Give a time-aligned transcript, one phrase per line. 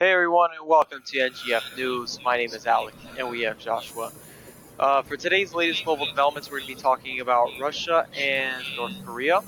[0.00, 2.20] Hey everyone, and welcome to NGF News.
[2.24, 4.12] My name is Alec, and we have Joshua.
[4.78, 8.94] Uh, for today's latest global developments, we're going to be talking about Russia and North
[9.04, 9.40] Korea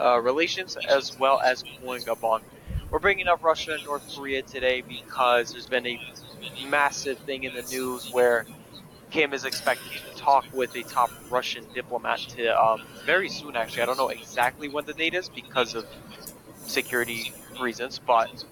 [0.00, 2.40] uh, relations, as well as Gabon.
[2.90, 6.00] We're bringing up Russia and North Korea today because there's been a
[6.68, 8.46] massive thing in the news where
[9.12, 13.54] Kim is expected to talk with a top Russian diplomat to um, very soon.
[13.54, 15.86] Actually, I don't know exactly when the date is because of
[16.66, 18.44] security reasons, but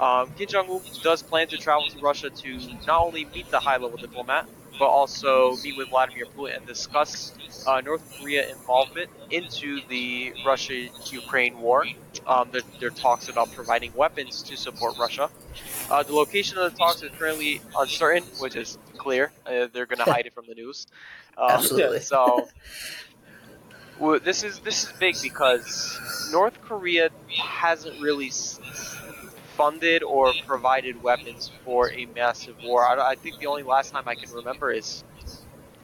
[0.00, 3.60] um, Kim Jong Un does plan to travel to Russia to not only meet the
[3.60, 4.48] high-level diplomat,
[4.78, 7.34] but also meet with Vladimir Putin and discuss
[7.66, 11.84] uh, North Korea involvement into the Russia-Ukraine war.
[12.26, 15.28] Um, there, there, are talks about providing weapons to support Russia.
[15.90, 19.32] Uh, the location of the talks is currently uncertain, which is clear.
[19.44, 20.86] Uh, they're going to hide it from the news.
[21.38, 22.00] Um, Absolutely.
[22.00, 22.48] So
[24.00, 25.98] well, this is this is big because
[26.32, 28.30] North Korea hasn't really
[29.60, 32.86] funded or provided weapons for a massive war.
[32.86, 35.04] I, I, think the only last time I can remember is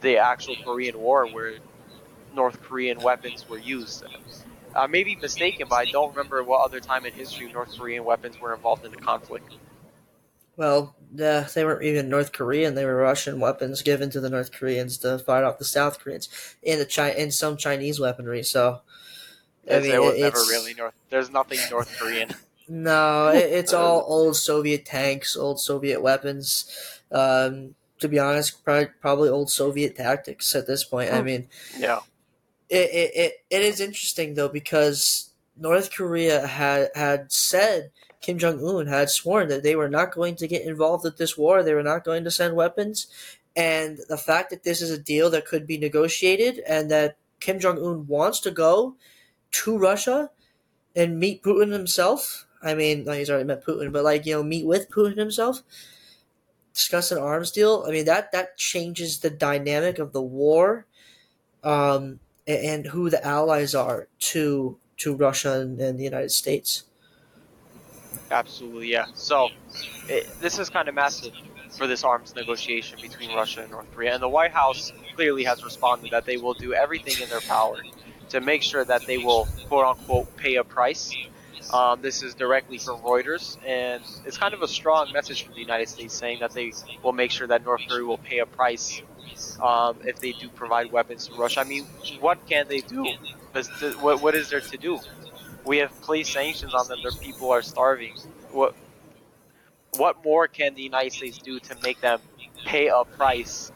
[0.00, 1.58] the actual Korean War where
[2.34, 4.02] North Korean weapons were used.
[4.74, 8.04] I may be mistaken, but I don't remember what other time in history North Korean
[8.04, 9.52] weapons were involved in the conflict.
[10.56, 14.52] Well, yeah, they weren't even North Korean; they were Russian weapons given to the North
[14.52, 16.30] Koreans to fight off the South Koreans,
[16.66, 18.42] and the Chi- and some Chinese weaponry.
[18.42, 18.80] So,
[19.70, 20.94] I mean, was never really North.
[21.10, 22.30] There's nothing North Korean.
[22.68, 27.00] No, it, it's all old Soviet tanks, old Soviet weapons.
[27.12, 31.12] Um, to be honest, probably, probably old Soviet tactics at this point.
[31.12, 31.24] I hmm.
[31.24, 32.00] mean, yeah,
[32.68, 38.64] it, it, it, it is interesting though because North Korea had had said Kim Jong
[38.64, 41.62] Un had sworn that they were not going to get involved with this war.
[41.62, 43.06] They were not going to send weapons,
[43.54, 47.60] and the fact that this is a deal that could be negotiated and that Kim
[47.60, 48.96] Jong Un wants to go
[49.52, 50.30] to Russia
[50.94, 54.42] and meet Putin himself I mean, like he's already met Putin, but like you know,
[54.42, 55.62] meet with Putin himself,
[56.74, 57.84] discuss an arms deal.
[57.86, 60.86] I mean, that that changes the dynamic of the war,
[61.62, 66.84] um, and, who the allies are to to Russia and, and the United States.
[68.30, 69.06] Absolutely, yeah.
[69.14, 69.48] So
[70.08, 71.32] it, this is kind of massive
[71.76, 75.64] for this arms negotiation between Russia and North Korea, and the White House clearly has
[75.64, 77.78] responded that they will do everything in their power
[78.30, 81.14] to make sure that they will quote unquote pay a price
[81.72, 85.60] um, this is directly from Reuters, and it's kind of a strong message from the
[85.60, 86.72] United States saying that they
[87.02, 89.02] will make sure that North Korea will pay a price
[89.62, 91.60] um, if they do provide weapons to Russia.
[91.60, 91.84] I mean,
[92.20, 93.06] what can they do?
[94.00, 95.00] What, what is there to do?
[95.64, 96.98] We have placed sanctions on them.
[97.02, 98.14] Their people are starving.
[98.52, 98.74] What
[99.96, 102.20] what more can the United States do to make them
[102.66, 103.72] pay a price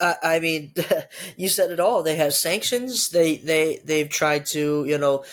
[0.00, 0.72] I mean,
[1.36, 2.02] you said it all.
[2.02, 3.10] They have sanctions.
[3.10, 5.24] They they they've tried to you know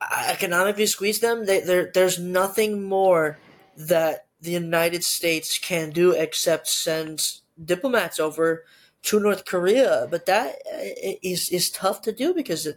[0.00, 1.60] economically squeeze them, they,
[1.92, 3.38] there's nothing more
[3.76, 8.64] that the United States can do except send diplomats over
[9.02, 10.06] to North Korea.
[10.10, 12.68] But that uh, is is tough to do because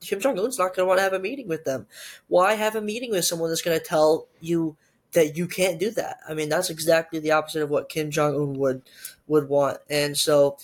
[0.00, 1.86] Kim Jong Un's not going to want to have a meeting with them.
[2.28, 4.76] Why have a meeting with someone that's going to tell you
[5.12, 6.18] that you can't do that?
[6.28, 8.82] I mean, that's exactly the opposite of what Kim Jong Un would
[9.26, 9.78] would want.
[9.88, 10.56] And so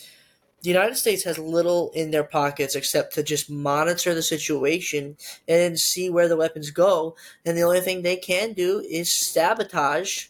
[0.63, 5.79] the United States has little in their pockets except to just monitor the situation and
[5.79, 7.15] see where the weapons go.
[7.45, 10.27] And the only thing they can do is sabotage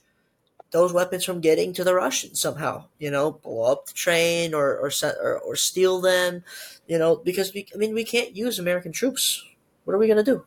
[0.73, 2.85] those weapons from getting to the Russians somehow.
[2.99, 4.91] You know, blow up the train or or
[5.23, 6.43] or, or steal them.
[6.87, 9.45] You know, because we, I mean, we can't use American troops.
[9.85, 10.45] What are we gonna do?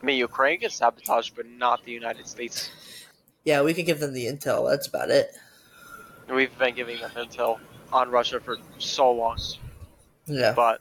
[0.00, 2.70] I mean, Ukraine gets sabotaged, but not the United States.
[3.44, 4.68] Yeah, we can give them the intel.
[4.68, 5.30] That's about it.
[6.28, 7.60] We've been giving them intel
[7.92, 9.38] on Russia for so long.
[10.26, 10.52] Yeah.
[10.54, 10.80] But,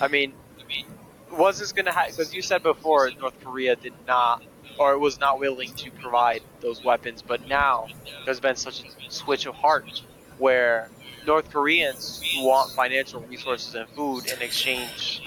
[0.00, 0.86] I mean, I mean
[1.32, 2.12] was this going to happen?
[2.12, 4.42] Because you said before North Korea did not,
[4.78, 7.86] or was not willing to provide those weapons, but now
[8.24, 10.02] there's been such a switch of heart
[10.38, 10.90] where
[11.26, 15.22] North Koreans want financial resources and food in exchange.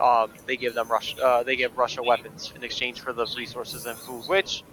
[0.00, 1.24] Um, they give them Russia.
[1.24, 4.64] Uh, they give Russia weapons in exchange for those resources and food, which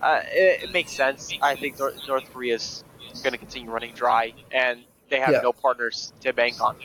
[0.00, 1.32] uh, it, it, makes sense.
[1.42, 2.84] I think North, North Korea's
[3.22, 5.40] going to continue running dry, and they have yeah.
[5.40, 6.76] no partners to bank on.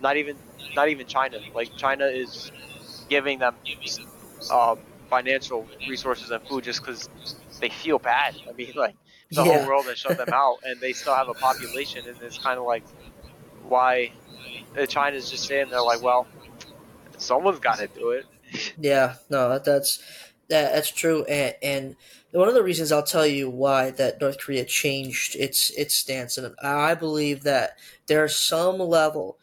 [0.00, 0.36] Not even,
[0.74, 1.38] not even China.
[1.54, 2.50] Like China is
[3.08, 3.54] giving them
[4.50, 4.78] um,
[5.08, 7.08] financial resources and food just because
[7.60, 8.34] they feel bad.
[8.48, 8.96] I mean, like
[9.30, 9.58] the yeah.
[9.58, 12.58] whole world has shut them out, and they still have a population, and it's kind
[12.58, 12.84] of like
[13.68, 14.12] why
[14.88, 16.26] China's just saying they're like, well,
[17.18, 18.26] someone's got to do it.
[18.78, 20.02] yeah, no, that's
[20.48, 21.96] that, that's true, and, and
[22.32, 26.38] one of the reasons I'll tell you why that North Korea changed its its stance,
[26.38, 29.38] and I believe that there's some level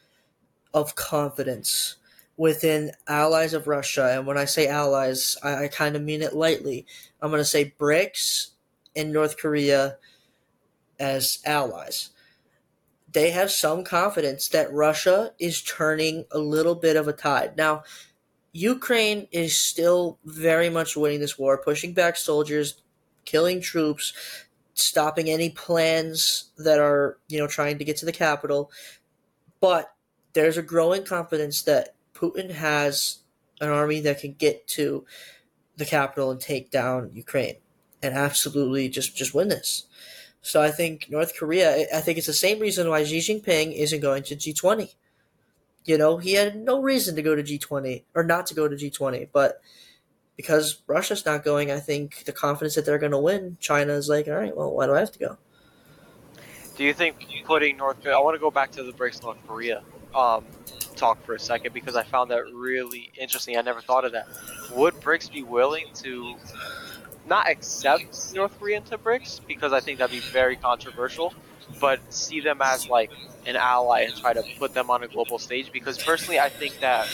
[0.73, 1.95] of confidence
[2.35, 6.33] within allies of Russia, and when I say allies, I, I kind of mean it
[6.33, 6.85] lightly.
[7.21, 8.51] I'm going to say BRICS
[8.95, 9.97] and North Korea
[10.99, 12.09] as allies.
[13.11, 17.57] They have some confidence that Russia is turning a little bit of a tide.
[17.57, 17.83] Now,
[18.51, 22.81] Ukraine is still very much winning this war, pushing back soldiers,
[23.25, 24.13] killing troops,
[24.73, 28.71] stopping any plans that are, you know, trying to get to the capital.
[29.59, 29.93] But
[30.33, 33.19] there's a growing confidence that Putin has
[33.61, 35.05] an army that can get to
[35.75, 37.55] the capital and take down Ukraine
[38.01, 39.85] and absolutely just just win this.
[40.41, 41.85] So I think North Korea.
[41.93, 44.95] I think it's the same reason why Xi Jinping isn't going to G20.
[45.85, 48.75] You know, he had no reason to go to G20 or not to go to
[48.75, 49.61] G20, but
[50.35, 54.07] because Russia's not going, I think the confidence that they're going to win, China is
[54.07, 55.37] like, all right, well, why do I have to go?
[56.77, 58.15] Do you think putting North Korea?
[58.15, 59.81] I want to go back to the BRICS North Korea
[60.15, 60.45] um,
[60.95, 63.57] talk for a second because I found that really interesting.
[63.57, 64.27] I never thought of that.
[64.71, 66.35] Would BRICS be willing to
[67.27, 71.33] not accept North Korea into BRICS because I think that'd be very controversial,
[71.79, 73.11] but see them as like
[73.45, 75.71] an ally and try to put them on a global stage?
[75.71, 77.07] Because personally, I think that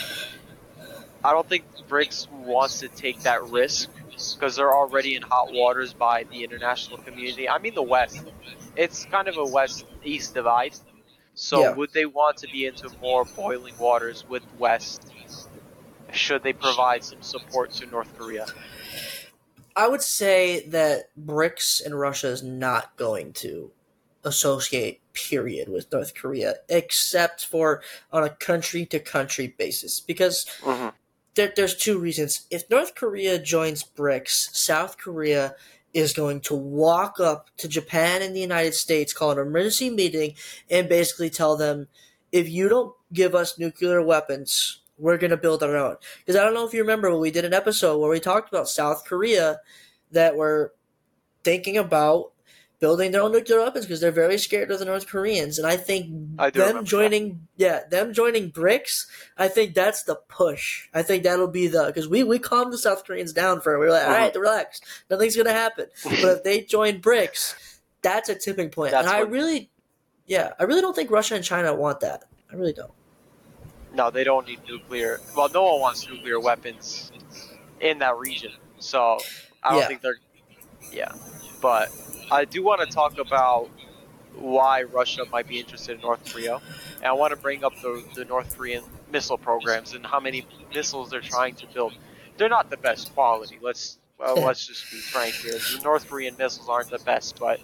[1.24, 3.90] I don't think BRICS wants to take that risk
[4.36, 7.50] because they're already in hot waters by the international community.
[7.50, 8.24] I mean, the West.
[8.75, 10.75] It's kind of a West East divide.
[11.34, 11.74] So, Yeah.
[11.74, 15.12] would they want to be into more boiling waters with West?
[16.13, 18.46] Should they provide some support to North Korea?
[19.75, 23.72] I would say that BRICS and Russia is not going to
[24.25, 27.81] associate period with North Korea except for
[28.12, 30.89] on a country to country basis because Mm-hmm.
[31.36, 32.48] there, there's two reasons.
[32.50, 35.56] If North Korea joins BRICS, South Korea
[35.94, 40.36] is going to walk up to Japan and the United States, call an emergency meeting,
[40.69, 41.88] and basically tell them,
[42.31, 45.95] if you don't give us nuclear weapons, we're going to build our own.
[46.19, 48.50] Because I don't know if you remember, but we did an episode where we talked
[48.50, 49.60] about South Korea
[50.12, 50.74] that were
[51.44, 52.31] thinking about
[52.80, 55.57] building their own nuclear weapons because they're very scared of the North Koreans.
[55.57, 56.88] And I think I them remember that.
[56.88, 59.07] joining, yeah, them joining BRICS,
[59.38, 60.88] I think that's the push.
[60.94, 63.86] I think that'll be the because we we calmed the South Koreans down for we
[63.86, 64.42] were like, all right, mm-hmm.
[64.42, 65.88] relax, nothing's gonna happen.
[66.04, 68.92] but if they join BRICS, that's a tipping point.
[68.92, 69.69] That's and I really,
[70.27, 72.24] yeah, I really don't think Russia and China want that.
[72.51, 72.92] I really don't.
[73.94, 75.22] No, they don't need nuclear.
[75.36, 77.12] Well, no one wants nuclear weapons
[77.80, 78.51] in that region.
[78.80, 79.19] So
[79.63, 79.88] I don't Yeah.
[79.88, 80.18] think they're.
[80.92, 81.12] Yeah,
[81.62, 81.92] but
[82.31, 83.69] I do want to talk about
[84.36, 86.60] why Russia might be interested in North Korea,
[86.98, 90.46] and I want to bring up the, the North Korean missile programs and how many
[90.74, 91.94] missiles they're trying to build.
[92.38, 93.57] They're not the best quality.
[93.62, 95.54] Let's well, let's just be frank here.
[95.54, 97.60] The North Korean missiles aren't the best, but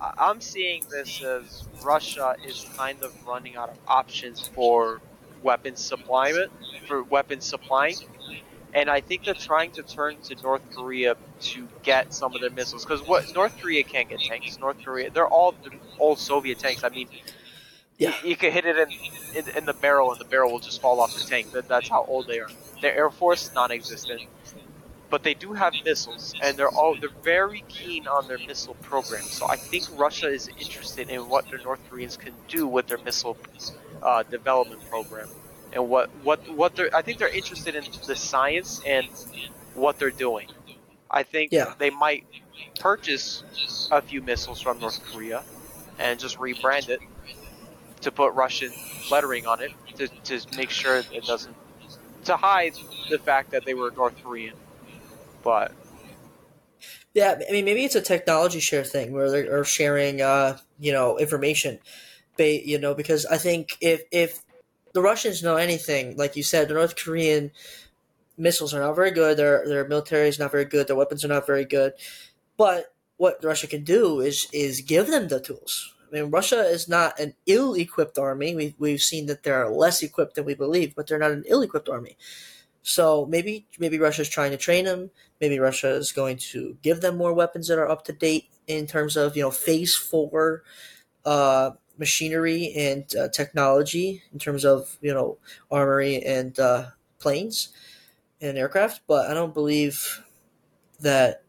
[0.00, 5.00] I'm seeing this as Russia is kind of running out of options for
[5.42, 6.32] weapons supply
[6.86, 7.96] for weapons supplying,
[8.74, 12.50] and I think they're trying to turn to North Korea to get some of their
[12.50, 14.58] missiles because what North Korea can't get tanks.
[14.58, 15.54] North Korea, they're all
[15.98, 16.84] old Soviet tanks.
[16.84, 17.08] I mean,
[17.98, 18.14] Yeah.
[18.22, 18.88] you, you could hit it in,
[19.36, 21.52] in in the barrel, and the barrel will just fall off the tank.
[21.52, 22.48] That, that's how old they are.
[22.80, 24.22] Their air force non-existent,
[25.10, 29.22] but they do have missiles, and they're all they're very keen on their missile program.
[29.24, 32.98] So I think Russia is interested in what the North Koreans can do with their
[32.98, 33.36] missile
[34.02, 35.28] uh, development program,
[35.72, 36.94] and what what what they're.
[36.94, 39.06] I think they're interested in the science and
[39.74, 40.48] what they're doing.
[41.10, 41.74] I think Yeah.
[41.78, 42.26] they might
[42.78, 43.44] purchase
[43.90, 45.44] a few missiles from North Korea
[45.98, 47.00] and just rebrand it
[48.02, 48.72] to put Russian
[49.10, 51.56] lettering on it to, to make sure it doesn't
[52.24, 52.74] to hide
[53.10, 54.54] the fact that they were North Korean.
[55.42, 55.72] But
[57.14, 61.18] Yeah, I mean, maybe it's a technology share thing where they're sharing, uh, you know,
[61.18, 61.80] information,
[62.38, 64.40] you know, because I think if if
[64.92, 67.50] the Russians know anything, like you said, the North Korean
[68.36, 69.36] missiles are not very good.
[69.36, 70.86] Their their military is not very good.
[70.86, 71.92] Their weapons are not very good.
[72.56, 75.94] But what Russia can do is is give them the tools.
[76.08, 78.56] I mean, Russia is not an ill-equipped army.
[78.56, 81.88] We we've seen that they're less equipped than we believe, but they're not an ill-equipped
[81.88, 82.16] army.
[82.82, 85.10] So maybe maybe Russia's trying to train them.
[85.40, 88.86] Maybe Russia is going to give them more weapons that are up to date in
[88.86, 90.62] terms of you know phase four
[91.24, 95.36] uh, machinery and uh, technology in terms of you know
[95.70, 96.86] armory and uh,
[97.20, 97.68] planes
[98.40, 99.02] and aircraft.
[99.06, 100.24] But I don't believe
[100.98, 101.44] that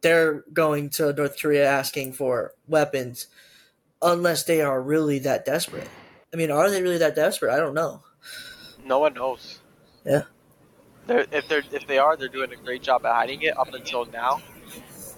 [0.00, 3.26] they're going to North Korea asking for weapons
[4.00, 5.90] unless they are really that desperate.
[6.32, 7.52] I mean, are they really that desperate?
[7.52, 8.02] I don't know.
[8.84, 9.58] no one knows.
[10.04, 10.22] Yeah.
[11.06, 13.72] They're, if they're if they are, they're doing a great job at hiding it up
[13.74, 14.40] until now.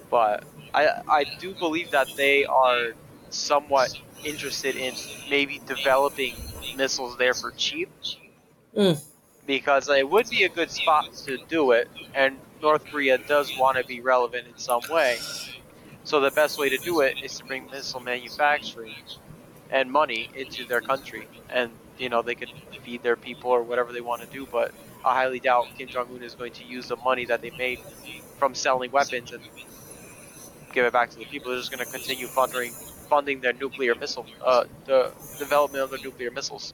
[0.09, 2.93] But I I do believe that they are
[3.33, 4.93] somewhat interested in
[5.29, 6.35] maybe developing
[6.75, 7.89] missiles there for cheap.
[8.75, 9.03] Mm.
[9.45, 13.77] because it would be a good spot to do it, and North Korea does want
[13.77, 15.17] to be relevant in some way.
[16.05, 18.95] So the best way to do it is to bring missile manufacturing
[19.69, 22.51] and money into their country, and you know they could
[22.83, 24.47] feed their people or whatever they want to do.
[24.49, 24.71] But
[25.03, 27.79] I highly doubt Kim Jong Un is going to use the money that they made
[28.37, 29.43] from selling weapons and
[30.71, 31.51] give it back to the people.
[31.51, 32.73] They're just going to continue funding
[33.11, 36.73] funding their nuclear missile, uh, the development of their nuclear missiles.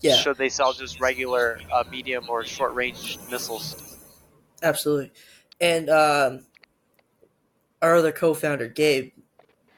[0.00, 0.16] Yeah.
[0.16, 3.98] Should they sell just regular uh, medium or short range missiles?
[4.62, 5.12] Absolutely.
[5.60, 6.46] And um,
[7.82, 9.12] our other co founder, Gabe,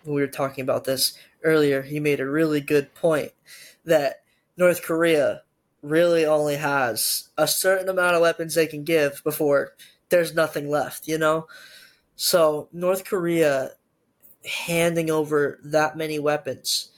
[0.04, 3.32] when we were talking about this earlier, he made a really good point
[3.84, 4.22] that
[4.56, 5.42] North Korea
[5.82, 9.72] really only has a certain amount of weapons they can give before
[10.08, 11.48] there's nothing left, you know?
[12.14, 13.72] So, North Korea
[14.44, 16.90] handing over that many weapons.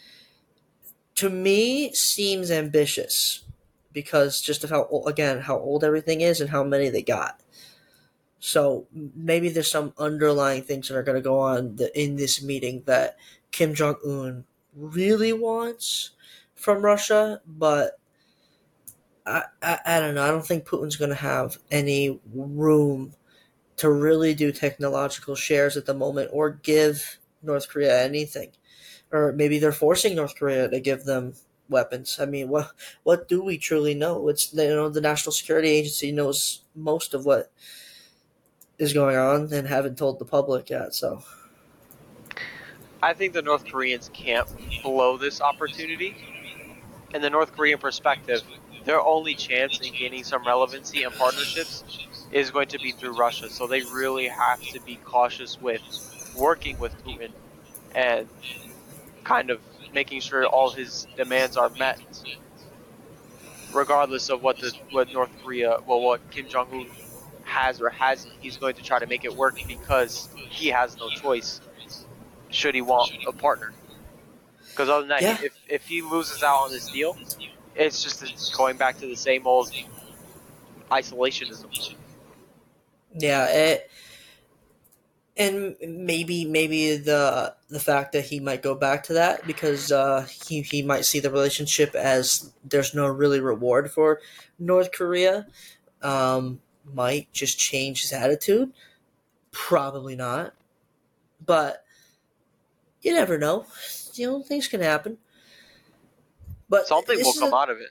[1.17, 3.45] To me seems ambitious
[3.93, 7.41] because just of how again how old everything is and how many they got.
[8.41, 12.83] So maybe there's some underlying things that are going to go on in this meeting
[12.87, 13.17] that
[13.53, 14.45] kim jong-un
[14.75, 16.11] really wants
[16.55, 18.01] from russia but
[19.27, 20.25] I, I, I don't know.
[20.25, 23.15] I don't think putin's going to have any room
[23.77, 28.53] to really do technological shares at the moment or give North Korea anything,
[29.11, 31.35] or maybe they're forcing North Korea to give them
[31.69, 32.19] weapons.
[32.21, 32.71] I mean, what
[33.03, 34.29] what do we truly know?
[34.29, 37.51] It's you know the National Security Agency knows most of what
[38.79, 40.95] is going on and haven't told the public yet.
[40.95, 41.23] So,
[43.03, 44.49] I think the North Koreans can't
[44.83, 46.17] blow this opportunity.
[47.15, 48.43] In the North Korean perspective,
[48.85, 51.85] their only chance in gaining some relevancy and partnerships
[52.33, 53.51] is going to be through Russia.
[53.51, 55.83] So they really have to be cautious with
[56.37, 57.31] working with Putin
[57.95, 58.29] and
[59.25, 59.61] kind of
[59.93, 62.01] making sure all his demands are met,
[63.73, 66.87] regardless of what the what North Korea, well, what Kim Jong Un
[67.45, 68.35] has or hasn't.
[68.41, 71.61] He's going to try to make it work because he has no choice.
[72.51, 73.73] Should he want a partner?
[74.71, 75.39] Because other than that, yeah.
[75.43, 77.17] if if he loses out on this deal,
[77.75, 79.71] it's just going back to the same old
[80.91, 81.95] isolationism.
[83.15, 83.91] Yeah, it
[85.37, 90.27] and maybe maybe the the fact that he might go back to that because uh,
[90.29, 94.21] he he might see the relationship as there's no really reward for
[94.59, 95.47] North Korea
[96.03, 98.73] um, might just change his attitude.
[99.53, 100.55] Probably not,
[101.45, 101.85] but
[103.01, 103.67] you never know.
[104.15, 105.19] You know things can happen.
[106.69, 107.91] But something will come a, out of it.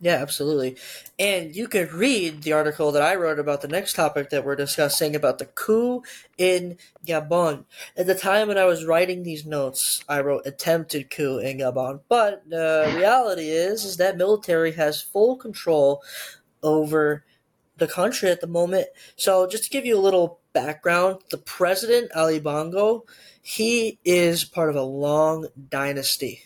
[0.02, 0.76] Yeah, absolutely.
[1.18, 4.56] And you can read the article that I wrote about the next topic that we're
[4.56, 6.02] discussing about the coup
[6.38, 7.64] in Gabon.
[7.98, 12.00] At the time when I was writing these notes, I wrote attempted coup in Gabon.
[12.08, 16.02] But the reality is, is that military has full control
[16.62, 17.26] over
[17.76, 18.86] the country at the moment.
[19.16, 23.04] So just to give you a little background, the president, Ali Bongo,
[23.42, 26.44] he is part of a long dynasty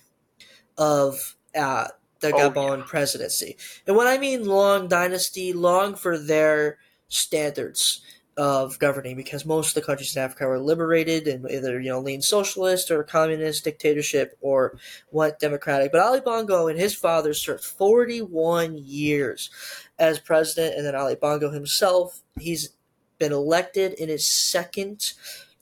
[0.77, 1.89] of uh,
[2.25, 2.85] the oh, Gabon yeah.
[2.87, 3.57] presidency.
[3.87, 6.79] And when I mean long dynasty, long for their
[7.09, 8.01] standards
[8.37, 12.01] of governing, because most of the countries in Africa were liberated and either you know
[12.01, 14.77] lean socialist or communist dictatorship or
[15.11, 15.93] what democratic.
[15.93, 19.51] But Ali Bongo and his father served 41 years
[19.99, 22.71] as president, and then Ali Bongo himself, he's
[23.19, 25.13] been elected in his second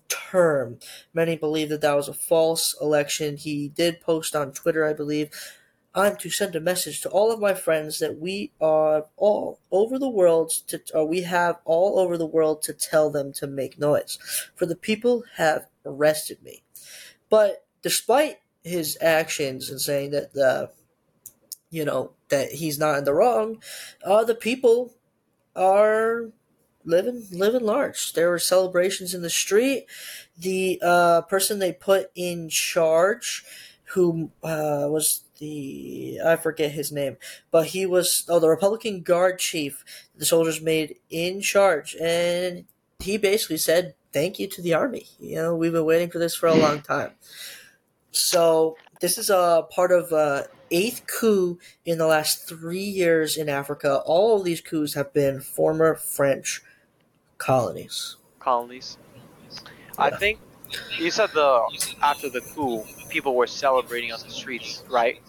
[0.09, 0.79] term.
[1.13, 3.37] Many believe that that was a false election.
[3.37, 5.31] He did post on Twitter, I believe,
[5.95, 9.99] I'm to send a message to all of my friends that we are all over
[9.99, 13.79] the world to, or we have all over the world to tell them to make
[13.79, 14.19] noise.
[14.55, 16.63] For the people have arrested me.
[17.29, 20.71] But despite his actions and saying that the,
[21.71, 23.63] you know, that he's not in the wrong,
[24.05, 24.95] uh, the people
[25.55, 26.31] are
[26.85, 28.13] living living large.
[28.15, 29.87] There were celebrations in the street.
[30.39, 33.45] The uh, person they put in charge,
[33.93, 37.17] who uh, was the I forget his name,
[37.51, 39.85] but he was oh the Republican Guard chief.
[40.17, 42.65] The soldiers made in charge, and
[43.01, 45.07] he basically said thank you to the army.
[45.19, 47.11] You know we've been waiting for this for a long time.
[48.13, 53.49] So this is a part of uh, eighth coup in the last three years in
[53.49, 54.01] Africa.
[54.07, 56.63] All of these coups have been former French
[57.39, 58.17] colonies.
[58.39, 58.97] Colonies.
[59.99, 60.39] I think
[60.99, 61.63] you said the
[62.03, 65.21] after the coup, people were celebrating on the streets, right?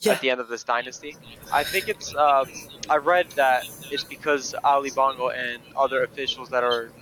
[0.00, 0.12] Yeah.
[0.12, 1.16] At the end of this dynasty,
[1.52, 2.14] I think it's.
[2.14, 2.44] Uh,
[2.88, 6.92] I read that it's because Ali Bongo and other officials that are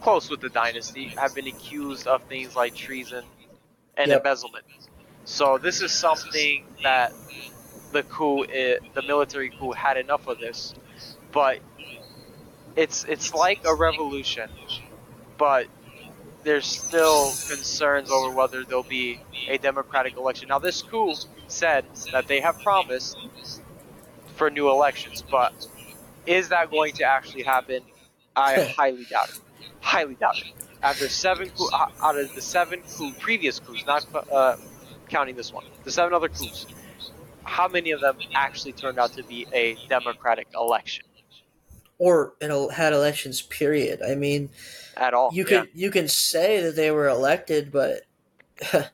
[0.00, 3.24] close with the dynasty have been accused of things like treason
[3.96, 4.18] and Yep.
[4.18, 4.64] embezzlement.
[5.24, 7.14] So this is something that
[7.92, 10.74] the coup, i the military coup, had enough of this,
[11.32, 11.60] but
[12.76, 14.50] it's it's like a revolution,
[15.38, 15.68] but
[16.44, 20.48] there's still concerns over whether there'll be a democratic election.
[20.48, 21.14] Now, this coup
[21.48, 23.16] said that they have promised
[24.36, 25.66] for new elections, but
[26.26, 27.80] is that going to actually happen?
[28.36, 29.40] I highly doubt it.
[29.80, 30.52] Highly doubt it.
[30.82, 34.56] After seven coup, uh, out of the seven coup previous coups, not uh,
[35.08, 36.66] counting this one, the seven other coups,
[37.44, 41.04] how many of them actually turned out to be a democratic election
[42.04, 43.40] Or know, had elections.
[43.40, 44.02] Period.
[44.02, 44.50] I mean,
[44.94, 45.30] at all?
[45.32, 48.02] you can you can say that they were elected, but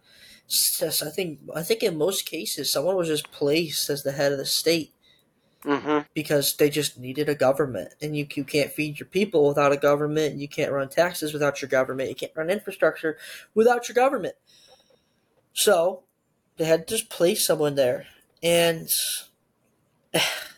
[0.49, 4.31] just, I think I think in most cases someone was just placed as the head
[4.31, 4.93] of the state
[5.65, 9.73] hmm because they just needed a government, and you you can't feed your people without
[9.73, 13.19] a government, and you can't run taxes without your government, you can't run infrastructure
[13.57, 14.37] without your government.
[15.53, 16.05] So
[16.59, 18.07] they had to just place someone there,
[18.41, 18.89] and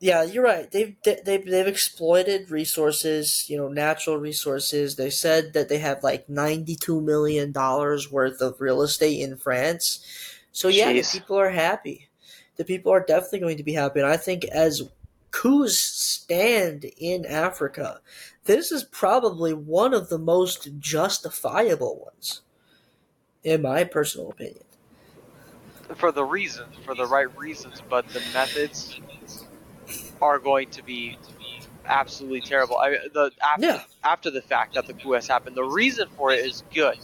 [0.00, 0.70] yeah, you're right.
[0.70, 4.96] They've they've they've exploited resources, you know, natural resources.
[4.96, 9.36] They said that they have like ninety two million dollars worth of real estate in
[9.36, 10.04] France.
[10.52, 11.12] So yeah, Jeez.
[11.12, 12.08] the people are happy.
[12.56, 14.88] The people are definitely going to be happy, and I think as
[15.30, 18.00] coups stand in Africa,
[18.44, 22.42] this is probably one of the most justifiable ones,
[23.44, 24.64] in my personal opinion.
[25.96, 29.00] for the reasons, for the right reasons, but the methods
[30.20, 31.18] are going to be
[31.86, 32.76] absolutely terrible.
[32.76, 33.82] I, the after, Yeah.
[34.04, 36.98] after the fact that the coup has happened, the reason for it is good.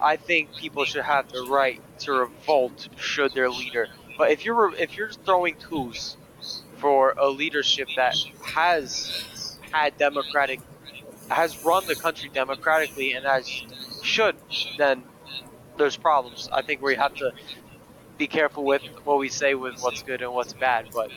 [0.00, 3.88] I think people should have the right to revolt should their leader.
[4.16, 6.16] But if you're if you're throwing coups
[6.78, 10.60] for a leadership that has had democratic
[11.28, 13.46] has run the country democratically and as
[14.02, 14.36] should,
[14.78, 15.02] then
[15.76, 16.48] there's problems.
[16.52, 17.32] I think we have to
[18.18, 20.88] be careful with what we say with what's good and what's bad.
[20.92, 21.10] But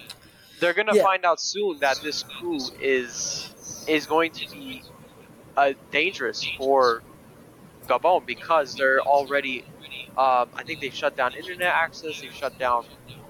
[0.64, 1.04] they're gonna Yeah.
[1.04, 3.54] find out soon that this coup is
[3.86, 4.82] is going to be
[5.58, 7.04] uh, dangerous for
[7.90, 9.66] Gabon because they're already.
[10.18, 12.22] Um, I think they've shut down internet access.
[12.22, 12.86] They've shut down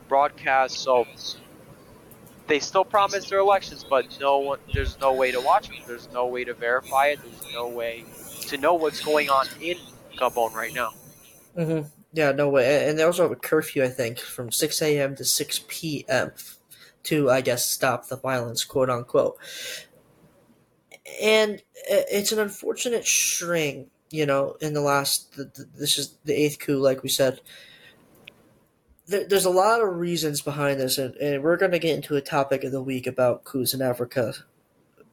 [0.09, 0.77] broadcast.
[0.83, 1.05] So
[2.47, 4.59] they still promise their elections, but no one.
[4.73, 5.75] There's no way to watch it.
[5.87, 7.19] There's no way to verify it.
[7.23, 8.05] There's no way
[8.47, 9.77] to know what's going on in
[10.17, 10.91] Gabon right now.
[11.55, 11.81] hmm
[12.13, 12.87] Yeah, no way.
[12.89, 15.15] And they also have a curfew, I think, from 6 a.m.
[15.15, 16.31] to 6 p.m.
[17.03, 19.37] to, I guess, stop the violence, quote unquote.
[21.21, 25.37] And it's an unfortunate string, you know, in the last,
[25.77, 27.41] this is the eighth coup, like we said.
[29.07, 32.15] There, there's a lot of reasons behind this, and, and we're going to get into
[32.15, 34.33] a topic of the week about coups in Africa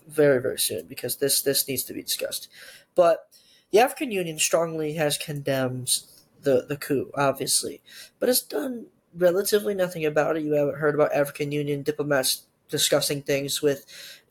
[0.06, 2.48] very, very soon because this, this needs to be discussed.
[2.94, 3.26] But
[3.70, 6.02] the African Union strongly has condemned
[6.42, 7.80] the the coup, obviously,
[8.18, 10.42] but has done relatively nothing about it.
[10.42, 13.84] You haven't heard about African Union diplomats discussing things with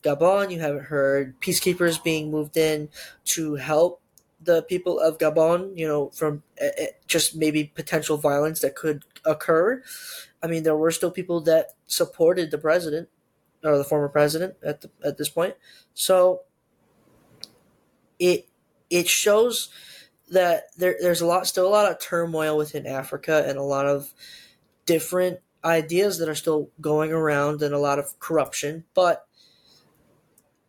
[0.04, 0.52] Gabon.
[0.52, 2.90] You haven't heard peacekeepers being moved in
[3.26, 4.02] to help
[4.42, 5.78] the people of Gabon.
[5.78, 9.84] You know, from uh, uh, just maybe potential violence that could occur.
[10.42, 13.10] I mean, there were still people that supported the president
[13.64, 15.56] or the former president at the, at this point.
[15.94, 16.42] So
[18.20, 18.48] it
[18.90, 19.70] it shows
[20.30, 23.86] that there, there's a lot still a lot of turmoil within Africa and a lot
[23.86, 24.14] of
[24.94, 29.28] different ideas that are still going around and a lot of corruption but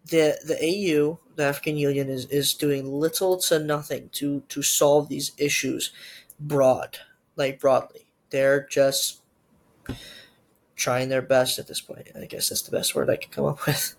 [0.06, 5.08] the the AU the African Union is, is doing little to nothing to to solve
[5.08, 5.92] these issues
[6.38, 6.98] broad
[7.40, 8.06] like broadly.
[8.30, 9.22] They're just
[10.76, 12.08] trying their best at this point.
[12.14, 13.96] I guess that's the best word I could come up with.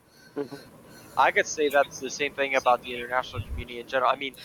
[1.18, 4.12] I could say that's the same thing about the international community in general.
[4.12, 4.36] I mean,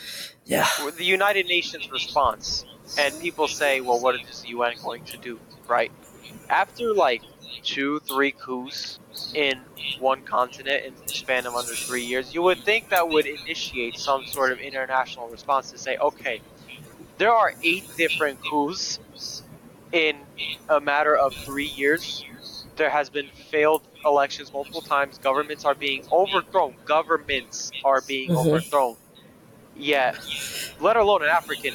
[0.45, 0.67] yeah.
[0.97, 2.65] the United Nations response,
[2.99, 5.93] and people say, well, what is the UN going to do, right?
[6.49, 7.23] After like
[7.63, 8.99] two, three coups
[9.35, 9.61] in
[10.01, 13.99] one continent in the span of under three years, you would think that would initiate
[13.99, 16.41] some sort of international response to say, okay,
[17.19, 19.01] there are eight different coups
[19.93, 20.17] in
[20.69, 22.25] a matter of three years.
[22.77, 25.19] There has been failed elections multiple times.
[25.19, 26.75] Governments are being overthrown.
[26.85, 28.37] Governments are being Mhm.
[28.37, 28.97] overthrown.
[29.75, 30.17] Yet,
[30.81, 31.75] let alone an African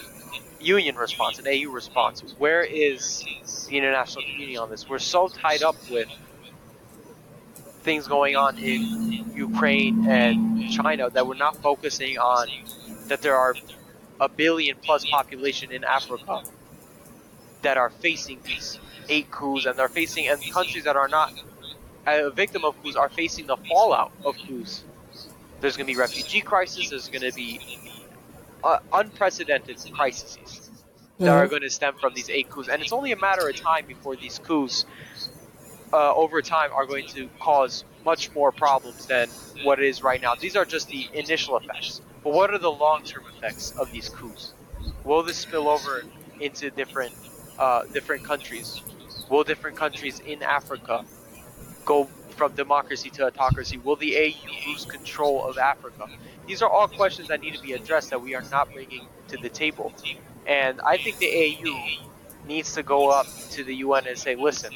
[0.61, 2.21] Union response, an AU response.
[2.37, 3.23] Where is
[3.69, 4.87] the international community on this?
[4.87, 6.07] We're so tied up with
[7.81, 12.47] things going on in Ukraine and China that we're not focusing on
[13.07, 13.55] that there are
[14.19, 16.43] a billion plus population in Africa
[17.63, 21.33] that are facing these eight coups and they're facing and countries that are not
[22.07, 24.83] a victim of coups are facing the fallout of coups.
[25.59, 26.89] There's going to be refugee crisis.
[26.89, 27.59] There's going to be
[28.63, 30.71] uh, unprecedented crises
[31.23, 31.49] that are Mhm.
[31.49, 34.15] going to stem from these eight coups, and it's only a matter of time before
[34.17, 34.85] these coups,
[35.93, 39.29] uh, over time, are going to cause much more problems than
[39.63, 40.35] what it is right now.
[40.35, 44.53] These are just the initial effects, but what are the long-term effects of these coups?
[45.03, 46.05] Will this spill over
[46.39, 47.15] into different
[47.57, 48.83] uh, different countries?
[49.29, 51.05] Will different countries in Africa
[51.85, 53.77] go from democracy to autocracy?
[53.77, 56.07] Will the AU lose control of Africa?
[56.47, 59.37] These are all questions that need to be addressed that we are not bringing to
[59.37, 59.93] the table.
[60.47, 61.27] And I think the
[61.63, 64.73] AU needs to go up to the UN and say, listen,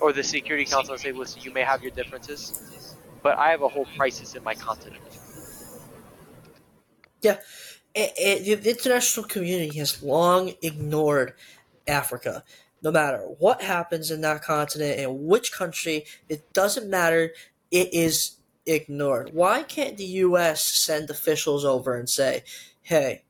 [0.00, 2.54] or the Security Council and say, listen, you may have your differences,
[3.22, 5.02] but I have a whole crisis in my continent.
[7.96, 11.34] A- a- the international community has long ignored
[11.86, 12.44] Africa.
[12.84, 17.32] No matter what happens in that continent and which country, it doesn't matter.
[17.70, 19.30] It is ignored.
[19.32, 20.62] Why can't the U.S.
[20.62, 22.44] send officials over and say,
[22.82, 23.24] "Hey,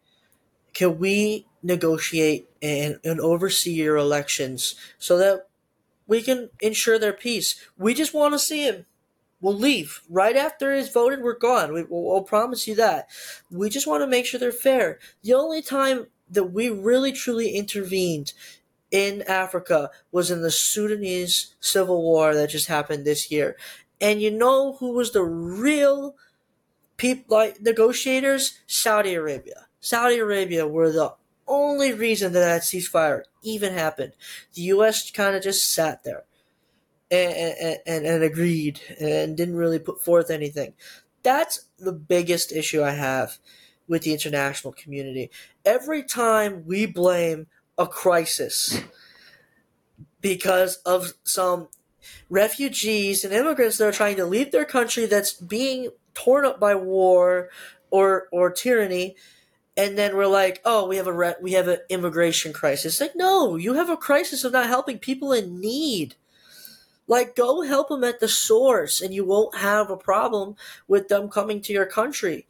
[0.73, 5.47] can we negotiate and, and oversee your elections so that
[6.09, 7.55] we can ensure their peace?
[7.79, 8.87] We just want to see him.
[9.41, 11.23] We'll leave right after it's voted.
[11.23, 11.73] We're gone.
[11.73, 13.09] We, we'll, we'll promise you that.
[13.51, 14.99] We just want to make sure they're fair.
[15.23, 18.33] The only time that we really truly intervened
[18.95, 23.57] in Africa was in the Sudanese civil war that just happened this year.
[24.01, 26.15] And you know who was the real
[26.97, 28.61] people like negotiators?
[28.69, 29.67] Saudi Arabia.
[29.81, 31.13] Saudi Arabia were the
[31.49, 34.13] only reason that that ceasefire even happened.
[34.55, 35.11] The U.S.
[35.11, 36.23] kind of just sat there
[37.11, 40.75] and, and, and agreed and didn't really put forth anything.
[41.25, 43.39] That's the biggest issue I have
[43.89, 45.33] with the international community.
[45.65, 48.83] Every time we blame a crisis
[50.21, 51.69] because of some
[52.31, 56.75] refugees and immigrants that are trying to leave their country that's being torn up by
[56.75, 57.51] war
[57.91, 59.17] or or tyranny.
[59.77, 63.01] And then we're like oh we have a re- we have an immigration crisis.
[63.01, 66.15] Like no you have a crisis of not helping people in need.
[67.07, 70.57] Like go help them at the source and you won't have a problem
[70.89, 72.47] with them coming to your country.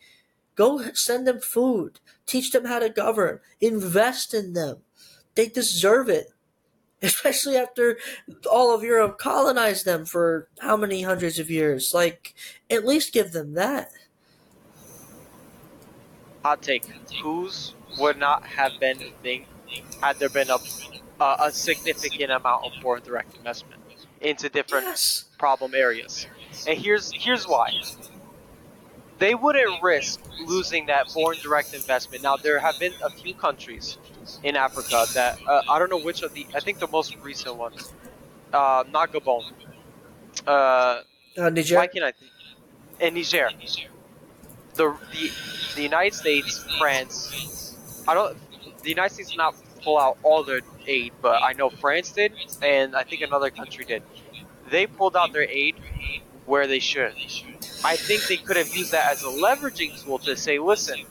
[0.55, 1.99] Go send them food.
[2.27, 3.41] Teach them how to govern.
[3.61, 4.79] Invest in them
[5.35, 6.29] they deserve it
[7.03, 7.99] especially after
[8.51, 11.93] all of Europe colonized them for how many hundreds of years.
[11.95, 12.35] Like,
[12.71, 13.91] at least give them that.
[16.45, 16.85] Hot take:
[17.21, 19.47] coups would not have been a thing
[20.03, 20.59] had there been a
[21.21, 23.81] a, a significant amount of foreign direct investment
[24.21, 25.25] into different Yes.
[25.39, 26.29] problem areas.
[26.67, 27.71] And here's here's why.
[29.19, 32.23] They wouldn't risk losing that foreign direct investment.
[32.23, 33.99] Now there have been a few countries
[34.43, 37.57] in Africa that uh, I don't know which of the I think the most recent
[37.57, 37.93] ones,
[38.53, 39.43] uh, not Gabon,
[40.47, 41.03] uh,
[41.37, 42.31] Uh, why can't I think?
[43.01, 43.51] And Niger.
[44.75, 45.31] The, the
[45.77, 47.75] the United States, France,
[48.07, 48.37] I don't.
[48.83, 52.33] The United States did not pull out all their aid, but I know France did,
[52.63, 54.03] and I think another country did.
[54.71, 55.77] They pulled out their aid
[56.47, 57.15] where they should.
[57.85, 61.05] I think they could have used that as a leveraging tool to say, listen,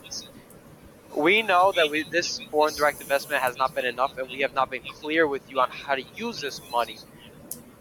[1.15, 4.55] we know that we, this foreign direct investment has not been enough, and we have
[4.55, 6.97] not been clear with you on how to use this money.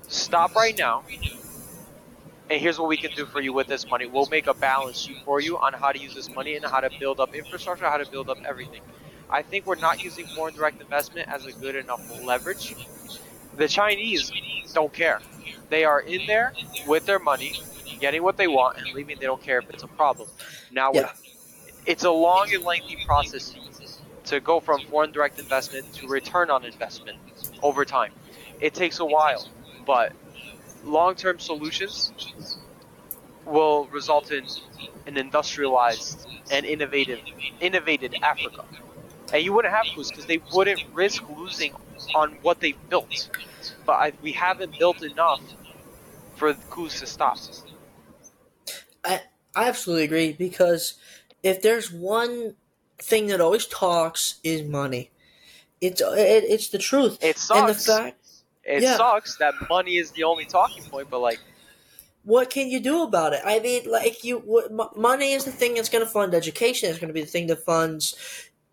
[0.09, 1.05] Stop right now,
[2.51, 4.05] and here's what we can do for you with this money.
[4.05, 6.81] We'll make a balance sheet for you on how to use this money and how
[6.81, 8.83] to build up infrastructure, how to build up everything.
[9.31, 12.77] I think we're not using foreign direct investment as a good enough leverage.
[13.57, 14.31] The Chinese
[14.75, 15.23] don't care.
[15.71, 16.53] They are in there
[16.87, 17.55] with their money,
[18.03, 19.17] getting what they want, and leaving.
[19.21, 20.29] They don't care if it's a problem.
[20.73, 21.12] Now, Yeah.
[21.87, 23.55] it's a long and lengthy process
[24.25, 27.19] to go from foreign direct investment to return on investment
[27.62, 28.12] over time.
[28.61, 29.49] It takes a while,
[29.87, 30.12] but
[30.85, 32.12] long-term solutions
[33.47, 34.45] will result in
[35.07, 37.21] an industrialized and innovative,
[37.61, 38.65] innovated Africa.
[39.33, 41.73] and you wouldn't have coups because they wouldn't risk losing
[42.15, 43.31] on what they built.
[43.87, 45.41] But I, we haven't built enough
[46.37, 47.38] for coups to stop.
[49.05, 49.23] I
[49.55, 50.95] I absolutely agree because
[51.43, 52.55] if there's one
[53.03, 55.11] thing that always talks is money.
[55.81, 57.19] It's it, it's the truth.
[57.23, 57.61] It sucks.
[57.61, 58.27] And the fact
[58.65, 58.97] it yeah.
[58.97, 61.41] sucks that money is the only talking point, but like,
[62.23, 63.41] what can you do about it?
[63.45, 66.88] I mean, like you, what, m- money is the thing that's going to fund education.
[66.88, 68.15] It's going to be the thing that funds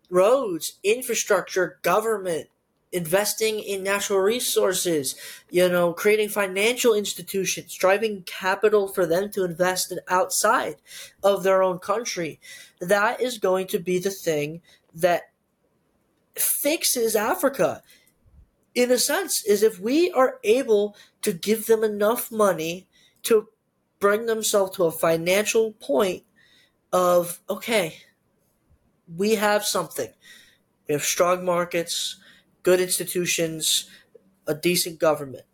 [0.08, 2.48] roads, infrastructure, government,
[2.92, 5.14] investing in natural resources.
[5.50, 10.76] You know, creating financial institutions, driving capital for them to invest in outside
[11.22, 12.40] of their own country.
[12.80, 14.62] That is going to be the thing
[14.94, 15.30] that
[16.36, 17.82] fixes Africa
[18.74, 22.86] in a sense is if we are able to give them enough money
[23.22, 23.48] to
[23.98, 26.22] bring themselves to a financial point
[26.92, 27.96] of okay
[29.16, 30.08] we have something
[30.88, 32.16] we have strong markets
[32.62, 33.88] good institutions
[34.46, 35.44] a decent government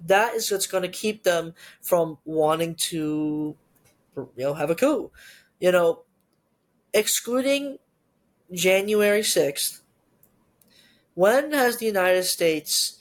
[0.00, 3.56] that is what's going to keep them from wanting to
[4.16, 5.10] you know have a coup
[5.60, 6.02] you know
[6.92, 7.78] excluding
[8.52, 9.80] january 6th
[11.16, 12.98] when has the United States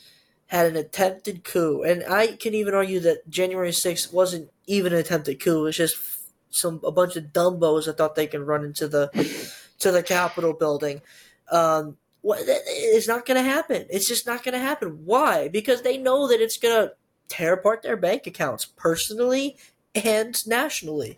[0.48, 1.84] had an attempted coup?
[1.84, 5.60] And I can even argue that January 6th wasn't even an attempted coup.
[5.60, 5.98] It was just
[6.50, 9.10] some a bunch of dumbos that thought they can run into the
[9.80, 11.02] to the Capitol building.
[11.52, 13.86] Um, it's not going to happen.
[13.90, 15.06] It's just not going to happen.
[15.06, 15.48] Why?
[15.48, 16.94] Because they know that it's going to
[17.28, 19.58] tear apart their bank accounts personally
[19.94, 21.18] and nationally.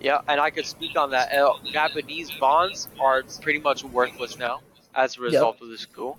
[0.00, 1.32] Yeah, and I could speak on that.
[1.32, 4.60] Uh, Gabonese bonds are pretty much worthless now
[4.94, 5.62] as a result yep.
[5.62, 6.16] of this coup.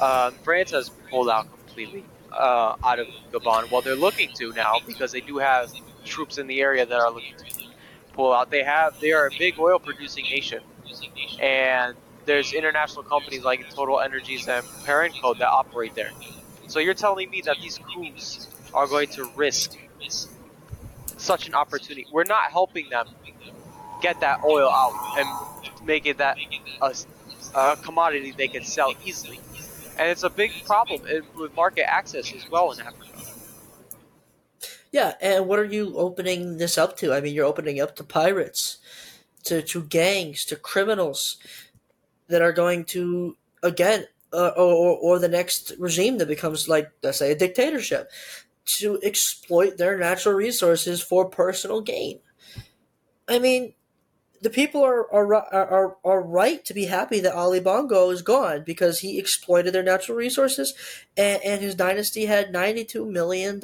[0.00, 3.70] Um, France has pulled out completely uh, out of Gabon.
[3.70, 5.72] Well, they're looking to now because they do have
[6.04, 7.44] troops in the area that are looking to
[8.12, 8.50] pull out.
[8.50, 10.60] They have they are a big oil producing nation,
[11.40, 16.10] and there's international companies like Total Energies and Perenco that operate there.
[16.66, 19.76] So you're telling me that these coups are going to risk
[21.16, 22.06] such an opportunity.
[22.12, 23.08] We're not helping them
[24.02, 26.36] get that oil out and make it that
[26.82, 26.94] a,
[27.54, 29.40] a commodity they can sell easily.
[29.98, 31.00] And it's a big problem
[31.36, 33.06] with market access as well in Africa.
[34.92, 37.12] Yeah, and what are you opening this up to?
[37.12, 38.78] I mean, you're opening up to pirates,
[39.46, 41.38] to, to gangs, to criminals
[42.28, 47.18] that are going to, again, uh, or, or the next regime that becomes like, let's
[47.18, 48.10] say, a dictatorship
[48.64, 52.18] to exploit their natural resources for personal gain.
[53.28, 53.74] I mean,
[54.42, 58.62] the people are are, are, are right to be happy that Ali Bongo is gone
[58.64, 60.74] because he exploited their natural resources
[61.16, 63.60] and, and his dynasty had $92 million.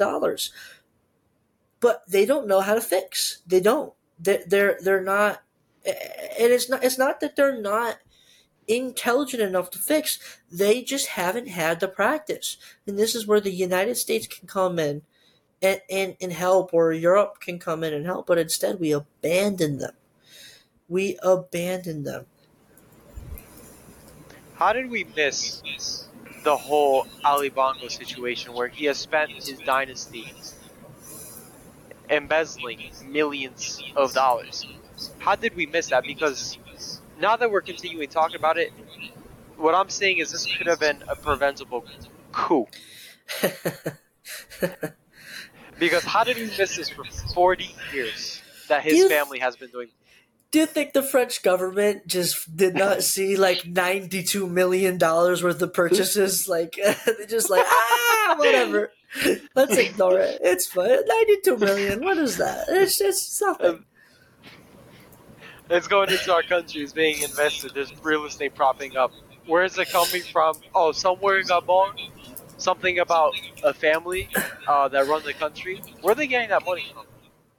[1.79, 3.39] But they don't know how to fix.
[3.45, 3.93] They don't.
[4.19, 5.42] They're, they're, they're not.
[5.85, 7.97] And it's not, it's not that they're not
[8.67, 10.19] intelligent enough to fix.
[10.51, 12.57] They just haven't had the practice.
[12.87, 15.01] And this is where the United States can come in
[15.61, 19.77] and, and, and help, or Europe can come in and help, but instead we abandon
[19.77, 19.93] them.
[20.89, 22.25] We abandon them.
[24.55, 25.61] How did we miss
[26.43, 30.31] the whole Ali Bongo situation where he has spent his dynasty
[32.09, 34.65] embezzling millions of dollars?
[35.19, 36.03] How did we miss that?
[36.03, 36.57] Because
[37.19, 38.71] now that we're continuing talking about it,
[39.57, 41.85] what I'm saying is this could have been a preventable
[42.31, 42.67] coup.
[45.79, 49.89] because how did we miss this for 40 years that his family has been doing?
[50.51, 55.59] Do you think the French government just did not see like ninety-two million dollars worth
[55.63, 56.47] of purchases?
[56.47, 56.73] Like
[57.07, 58.91] they just like ah whatever.
[59.55, 60.39] Let's ignore it.
[60.43, 60.89] It's fine.
[61.07, 62.03] Ninety-two million.
[62.03, 62.65] What is that?
[62.69, 63.85] It's just nothing.
[65.69, 66.81] It's going into our country.
[66.81, 67.71] It's being invested.
[67.73, 69.11] There's real estate propping up.
[69.45, 70.55] Where is it coming from?
[70.73, 71.93] Oh, somewhere in Gabon.
[72.57, 74.29] Something about a family
[74.67, 75.81] uh, that runs the country.
[76.01, 77.05] Where are they getting that money from?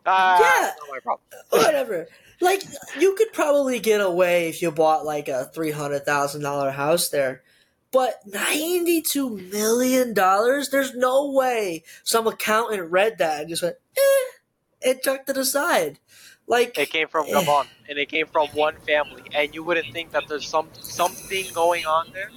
[0.06, 1.22] Uh, yeah, my problem.
[1.50, 2.06] whatever.
[2.40, 2.62] Like
[2.98, 7.08] you could probably get away if you bought like a three hundred thousand dollar house
[7.08, 7.42] there,
[7.90, 10.68] but ninety two million dollars.
[10.68, 15.98] There's no way some accountant read that and just went, eh, and chucked it aside.
[16.46, 20.12] Like it came from Gabon, and it came from one family, and you wouldn't think
[20.12, 22.30] that there's some something going on there.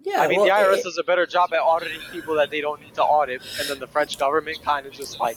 [0.00, 2.50] Yeah, I mean, well, the IRS it, does a better job at auditing people that
[2.50, 5.36] they don't need to audit, and then the French government kind of just like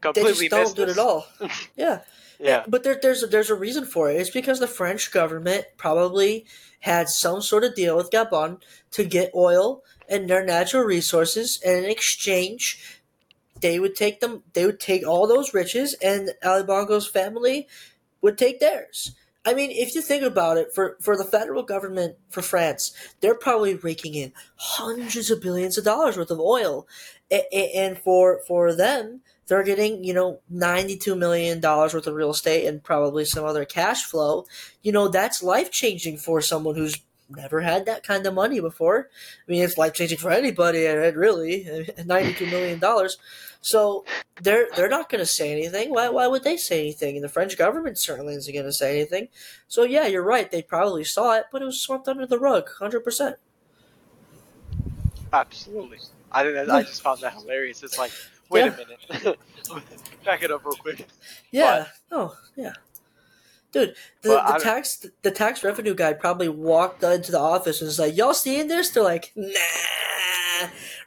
[0.00, 1.26] completely they just don't do it at all.
[1.76, 2.00] yeah,
[2.40, 2.64] yeah.
[2.66, 4.20] But there, there's a, there's a reason for it.
[4.20, 6.46] It's because the French government probably
[6.80, 8.60] had some sort of deal with Gabon
[8.92, 12.95] to get oil and their natural resources, and in exchange,
[13.60, 14.42] they would take them.
[14.52, 17.68] They would take all those riches, and Ali Bongo's family
[18.20, 19.14] would take theirs.
[19.46, 23.36] I mean, if you think about it, for, for the federal government for France, they're
[23.36, 26.88] probably raking in hundreds of billions of dollars worth of oil,
[27.52, 32.30] and for for them, they're getting you know ninety two million dollars worth of real
[32.30, 34.46] estate and probably some other cash flow.
[34.82, 39.08] You know that's life changing for someone who's never had that kind of money before.
[39.46, 41.68] I mean, it's life changing for anybody, really.
[42.04, 43.18] Ninety two million dollars.
[43.66, 44.04] So
[44.40, 45.90] they're they're not going to say anything.
[45.90, 47.16] Why why would they say anything?
[47.16, 49.26] And the French government certainly isn't going to say anything.
[49.66, 50.48] So yeah, you're right.
[50.48, 53.38] They probably saw it, but it was swept under the rug, hundred percent.
[55.32, 55.98] Absolutely.
[56.30, 57.82] I think that, I just found that hilarious.
[57.82, 58.12] It's like,
[58.50, 58.72] wait yeah.
[58.72, 59.38] a minute,
[60.24, 61.04] back it up real quick.
[61.50, 61.86] Yeah.
[62.08, 62.74] But, oh yeah.
[63.72, 67.98] Dude, the, the tax the tax revenue guy probably walked into the office and was
[67.98, 70.05] like, "Y'all seeing this?" They're like, "Nah."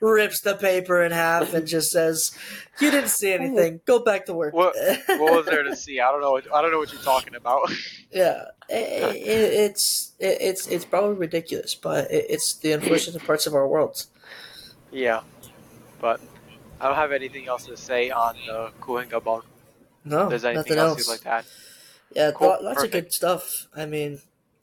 [0.02, 2.32] Rips the paper in half and just says,
[2.80, 3.36] "You didn't see oh.
[3.36, 3.82] anything.
[3.86, 4.76] Go back to work." What,
[5.08, 6.00] what was there to see?
[6.00, 6.38] I don't know.
[6.54, 7.70] I don't know what you're talking about.
[8.12, 13.54] yeah, it, it, it's it, it's it's probably ridiculous, but it's the unfortunate parts of
[13.54, 14.06] our world.
[14.92, 15.22] Yeah,
[16.00, 16.20] but
[16.82, 19.44] I don't have anything else to say on the coup in Gabon.
[20.06, 21.46] No, If there's anything else, else like that.
[22.16, 22.50] Yeah, Cool.
[22.54, 23.68] th- lots of good stuff.
[23.76, 24.22] I mean,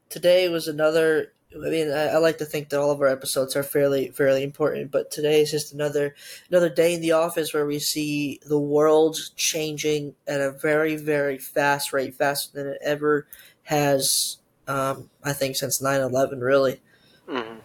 [0.09, 1.33] today was another.
[1.55, 4.43] I mean, I, I like to think that all of our episodes are fairly fairly
[4.43, 6.15] important, but today is just another
[6.51, 11.39] another day in the office where we see the world changing at a very very
[11.39, 13.27] fast rate, faster than it ever
[13.65, 14.39] has.
[14.69, 16.81] Um, I think since 9-11, really.
[17.29, 17.59] Mhm.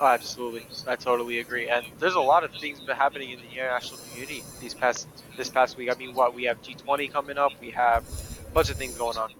[0.00, 0.66] Oh, absolutely.
[0.88, 1.68] I totally agree.
[1.68, 5.76] And there's a lot of things happening in the international community these past this past
[5.76, 5.90] week.
[5.90, 7.52] I mean, what we have G20 coming up.
[7.60, 8.04] We have
[8.46, 9.30] a bunch of things going on.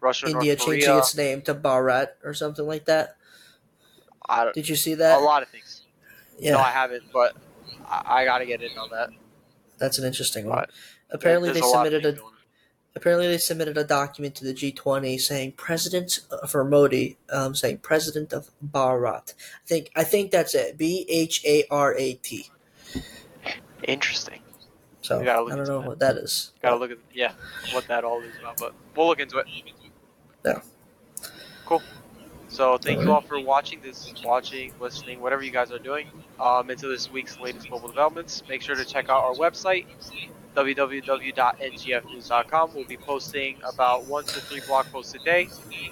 [0.00, 3.16] Russia, India changing its name to Bharat or something like that.
[4.28, 5.18] I don't, Did you see that?
[5.18, 5.82] a lot of things.
[6.38, 7.36] Yeah, No, I haven't, but
[7.88, 9.10] I, I got to get in on that.
[9.78, 10.58] that's an interesting one.
[10.58, 10.70] But
[11.10, 12.40] Apparently, they submitted a things going on.
[12.96, 17.78] apparently they submitted a document to the G20 saying President uh, for Modi, um, saying
[17.78, 19.34] President of Bharat.
[19.34, 20.76] I think I think that's it.
[20.76, 22.50] B H A R A T.
[23.84, 24.40] Interesting.
[25.02, 25.86] So I don't know that.
[25.88, 26.50] what that is.
[26.60, 27.32] Got to look at yeah
[27.72, 29.46] what that all is about, but we'll look into it.
[30.46, 30.60] Yeah.
[31.64, 31.82] Cool.
[32.48, 36.08] So thank you all for watching this, watching, listening, whatever you guys are doing,
[36.40, 38.42] um, into this week's latest global developments.
[38.48, 39.86] Make sure to check out our website,
[40.54, 42.70] www.ngfnews.com.
[42.74, 45.48] We'll be posting about one to three blog posts a day.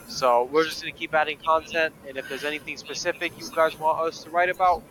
[0.07, 3.77] So we're just going to keep adding content, and if there's anything specific you guys
[3.79, 4.85] want us to write about,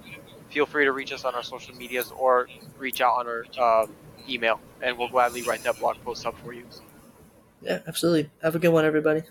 [0.50, 3.88] feel free to reach us on our social medias or reach out on our uh,
[4.30, 6.66] email, and we'll gladly write that blog post up for you.
[7.62, 8.30] Yeah, absolutely.
[8.42, 9.24] Have a good one, everybody.